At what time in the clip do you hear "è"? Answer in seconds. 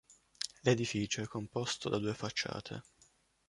1.21-1.27